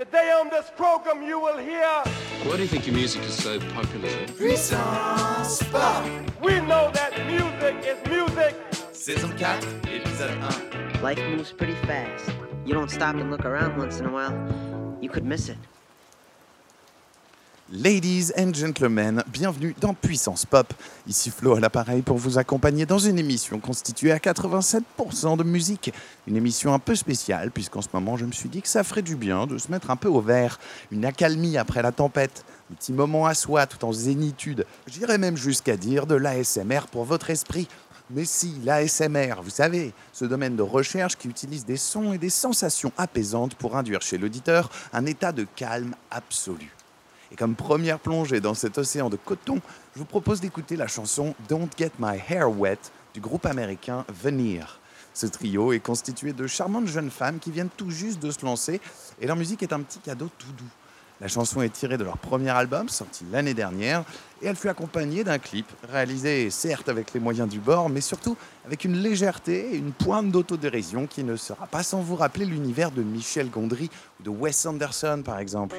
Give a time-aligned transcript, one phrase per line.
[0.00, 1.84] Today on this program you will hear
[2.44, 4.08] Why do you think your music is so popular?
[4.28, 6.06] Puissance Pop
[6.40, 8.56] We know that music is music
[8.92, 9.46] Saison 4,
[9.92, 10.40] épisode
[10.94, 12.32] 1 Life moves pretty fast.
[12.64, 14.32] You don't stop and look around once in a while,
[15.02, 15.58] you could miss it.
[17.72, 20.74] Ladies and gentlemen, bienvenue dans Puissance Pop.
[21.06, 25.92] Ici Flo à l'appareil pour vous accompagner dans une émission constituée à 87% de musique.
[26.26, 29.02] Une émission un peu spéciale puisqu'en ce moment je me suis dit que ça ferait
[29.02, 30.58] du bien de se mettre un peu au vert.
[30.90, 32.44] Une accalmie après la tempête.
[32.72, 34.66] Un petit moment à soi tout en zénitude.
[34.88, 37.68] J'irais même jusqu'à dire de l'ASMR pour votre esprit.
[38.10, 42.30] Mais si, l'ASMR, vous savez, ce domaine de recherche qui utilise des sons et des
[42.30, 46.72] sensations apaisantes pour induire chez l'auditeur un état de calme absolu.
[47.32, 49.60] Et comme première plongée dans cet océan de coton,
[49.94, 52.78] je vous propose d'écouter la chanson Don't Get My Hair Wet
[53.14, 54.80] du groupe américain Veneer.
[55.14, 58.80] Ce trio est constitué de charmantes jeunes femmes qui viennent tout juste de se lancer
[59.20, 60.70] et leur musique est un petit cadeau tout doux.
[61.20, 64.04] La chanson est tirée de leur premier album sorti l'année dernière
[64.40, 68.36] et elle fut accompagnée d'un clip réalisé certes avec les moyens du bord mais surtout
[68.64, 72.90] avec une légèreté et une pointe d'autodérision qui ne sera pas sans vous rappeler l'univers
[72.90, 75.76] de Michel Gondry ou de Wes Anderson par exemple.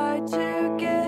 [0.00, 0.99] Blade, I tried to get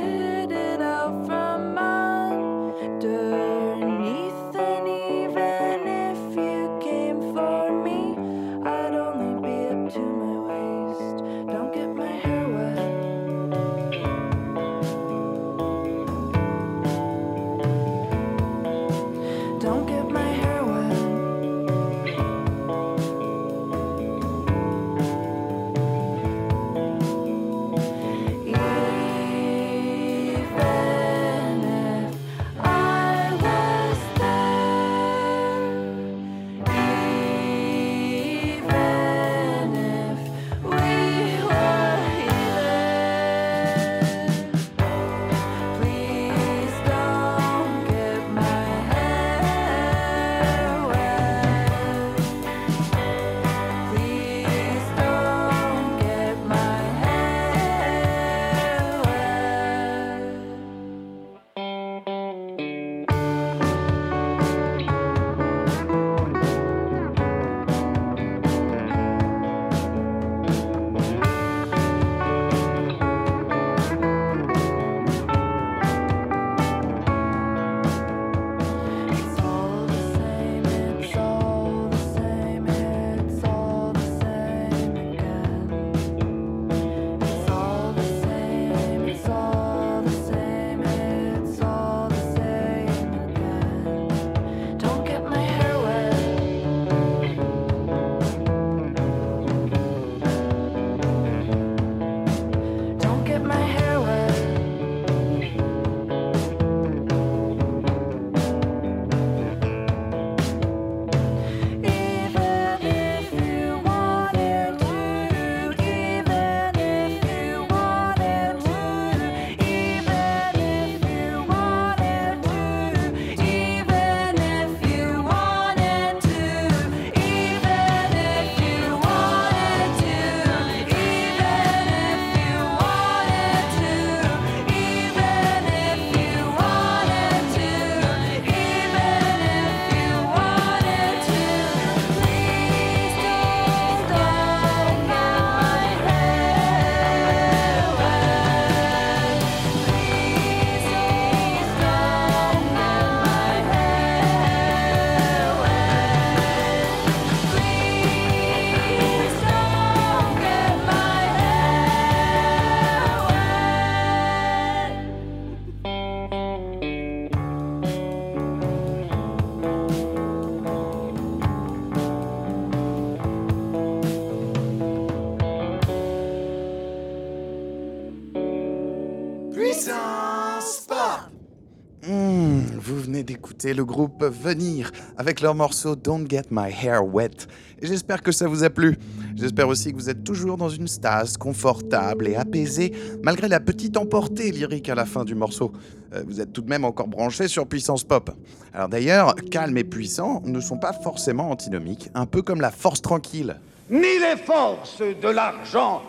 [183.70, 187.46] le groupe Venir avec leur morceau Don't Get My Hair Wet.
[187.80, 188.98] Et j'espère que ça vous a plu.
[189.36, 192.92] J'espère aussi que vous êtes toujours dans une stase confortable et apaisée,
[193.22, 195.72] malgré la petite emportée lyrique à la fin du morceau.
[196.14, 198.30] Euh, vous êtes tout de même encore branché sur Puissance Pop.
[198.74, 203.00] Alors d'ailleurs, calme et puissant ne sont pas forcément antinomiques, un peu comme la force
[203.00, 203.56] tranquille.
[203.90, 206.02] ni les forces de l'argent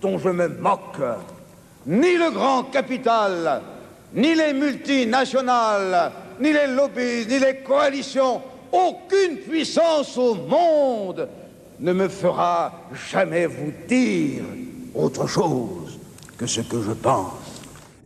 [0.00, 1.00] dont je me moque,
[1.86, 3.62] ni le grand capital,
[4.14, 8.42] ni les multinationales, ni les lobbies, ni les coalitions,
[8.72, 11.28] aucune puissance au monde
[11.80, 14.44] ne me fera jamais vous dire
[14.94, 15.98] autre chose
[16.36, 17.32] que ce que je pense.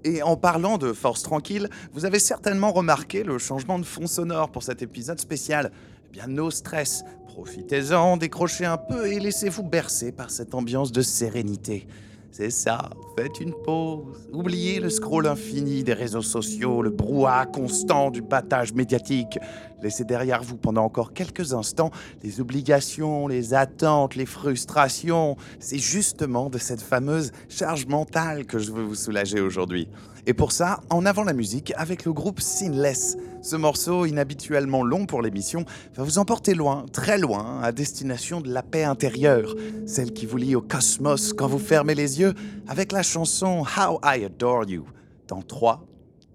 [0.05, 4.50] Et en parlant de force tranquille, vous avez certainement remarqué le changement de fond sonore
[4.50, 5.70] pour cet épisode spécial.
[6.08, 7.05] Eh bien, no stress.
[7.28, 11.87] Profitez-en, décrochez un peu et laissez-vous bercer par cette ambiance de sérénité.
[12.34, 14.26] C'est ça, faites une pause.
[14.32, 19.38] Oubliez le scroll infini des réseaux sociaux, le brouhaha constant du battage médiatique.
[19.82, 21.90] Laissez derrière vous pendant encore quelques instants
[22.23, 25.37] les obligations, les attentes, les frustrations.
[25.58, 29.88] C'est justement de cette fameuse charge mentale que je veux vous soulager aujourd'hui.
[30.25, 33.17] Et pour ça, en avant la musique avec le groupe Sinless.
[33.43, 35.64] Ce morceau, inhabituellement long pour l'émission,
[35.96, 40.37] va vous emporter loin, très loin, à destination de la paix intérieure, celle qui vous
[40.37, 42.35] lie au cosmos quand vous fermez les yeux,
[42.69, 44.85] avec la chanson How I Adore You.
[45.26, 45.85] Dans 3,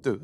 [0.04, 0.20] 2,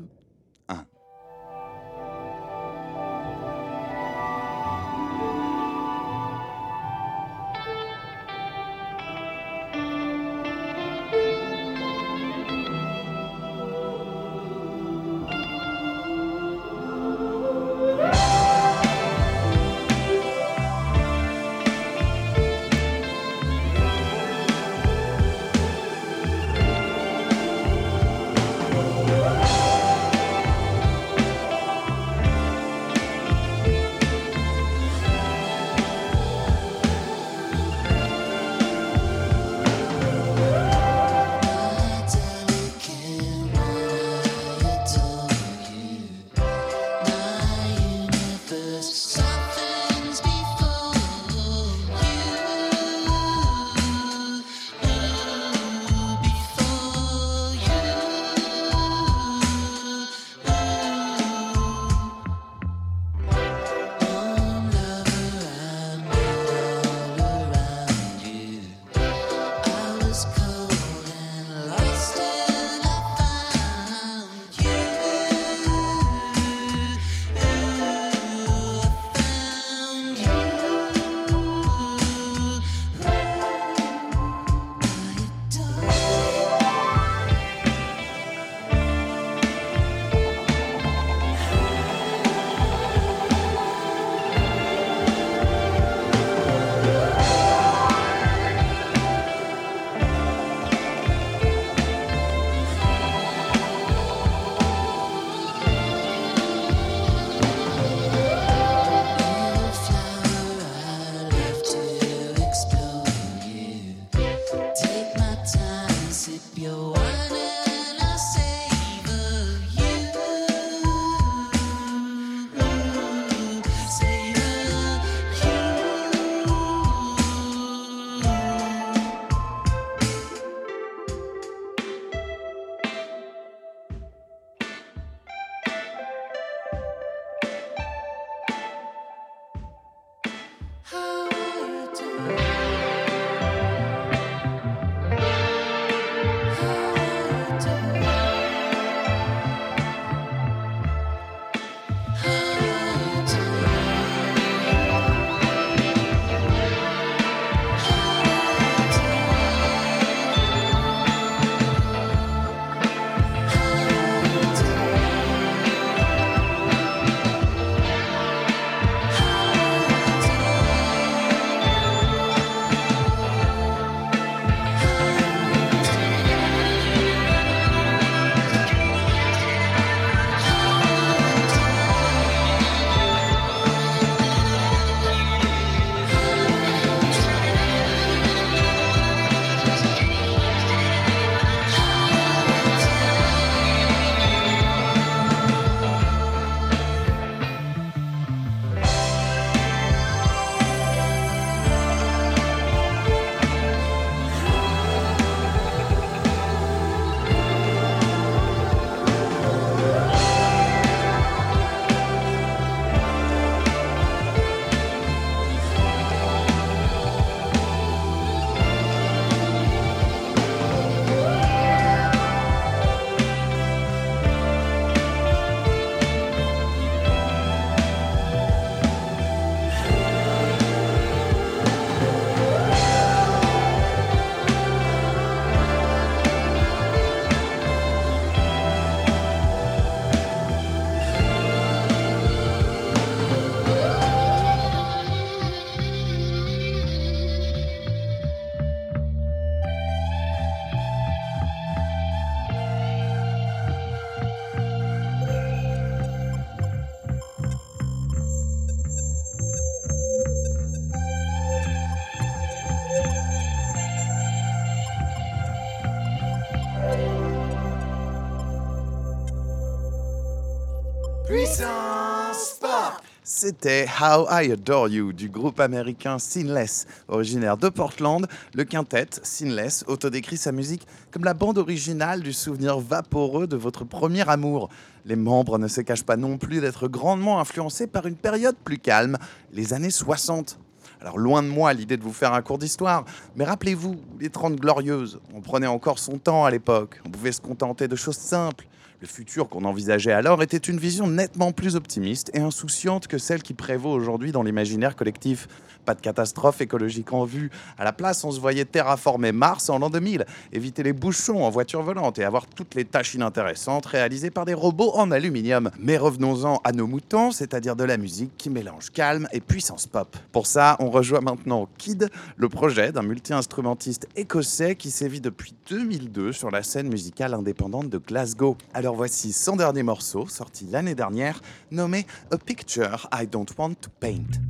[273.46, 278.26] C'était How I Adore You du groupe américain Sinless, originaire de Portland.
[278.54, 283.84] Le quintet Sinless autodécrit sa musique comme la bande originale du souvenir vaporeux de votre
[283.84, 284.70] premier amour.
[285.04, 288.78] Les membres ne se cachent pas non plus d'être grandement influencés par une période plus
[288.78, 289.18] calme,
[289.52, 290.58] les années 60.
[291.02, 293.04] Alors loin de moi l'idée de vous faire un cours d'histoire,
[293.36, 297.42] mais rappelez-vous, les 30 glorieuses, on prenait encore son temps à l'époque, on pouvait se
[297.42, 298.66] contenter de choses simples.
[299.04, 303.42] Le futur qu'on envisageait alors était une vision nettement plus optimiste et insouciante que celle
[303.42, 305.46] qui prévaut aujourd'hui dans l'imaginaire collectif.
[305.84, 307.50] Pas de catastrophe écologique en vue.
[307.76, 311.50] À la place, on se voyait terraformer Mars en l'an 2000, éviter les bouchons en
[311.50, 315.70] voiture volante et avoir toutes les tâches inintéressantes réalisées par des robots en aluminium.
[315.78, 320.16] Mais revenons-en à nos moutons, c'est-à-dire de la musique qui mélange calme et puissance pop.
[320.32, 322.08] Pour ça, on rejoint maintenant Kid,
[322.38, 327.98] le projet d'un multi-instrumentiste écossais qui sévit depuis 2002 sur la scène musicale indépendante de
[327.98, 328.56] Glasgow.
[328.72, 333.90] Alors voici son dernier morceau, sorti l'année dernière, nommé A Picture I Don't Want to
[334.00, 334.40] Paint.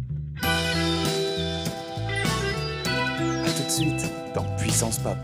[0.42, 0.46] A
[3.56, 5.16] tout de suite dans Puissance Pop.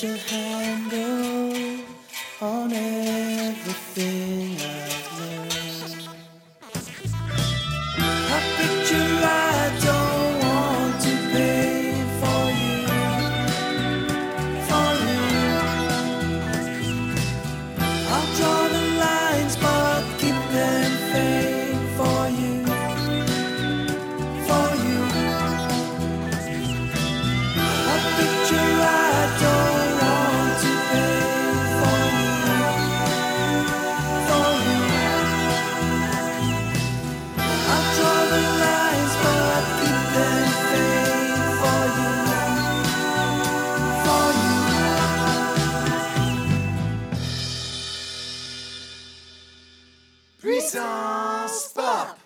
[0.00, 0.67] Get a
[50.38, 52.16] Puissance Pop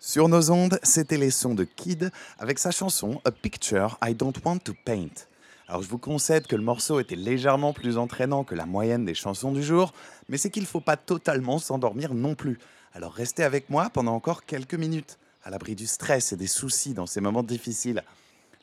[0.00, 4.32] Sur nos ondes, c'était les sons de Kid avec sa chanson A Picture I Don't
[4.44, 5.28] Want to Paint.
[5.68, 9.14] Alors je vous concède que le morceau était légèrement plus entraînant que la moyenne des
[9.14, 9.92] chansons du jour,
[10.28, 12.58] mais c'est qu'il ne faut pas totalement s'endormir non plus.
[12.92, 16.92] Alors restez avec moi pendant encore quelques minutes, à l'abri du stress et des soucis
[16.92, 18.02] dans ces moments difficiles.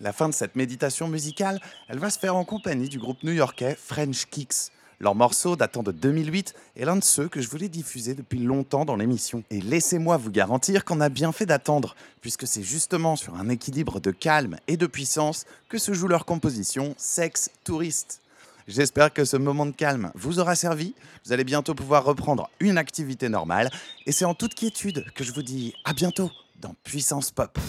[0.02, 3.78] La fin de cette méditation musicale, elle va se faire en compagnie du groupe new-yorkais
[3.80, 4.74] French Kicks.
[5.00, 8.86] Leur morceau, datant de 2008, est l'un de ceux que je voulais diffuser depuis longtemps
[8.86, 9.44] dans l'émission.
[9.52, 14.00] Et laissez-moi vous garantir qu'on a bien fait d'attendre, puisque c'est justement sur un équilibre
[14.00, 18.22] de calme et de puissance que se joue leur composition Sex Touriste.
[18.68, 20.96] J'espère que ce moment de calme vous aura servi.
[21.26, 23.70] Vous allez bientôt pouvoir reprendre une activité normale.
[24.08, 27.60] Et c'est en toute quiétude que je vous dis à bientôt dans Puissance Pop.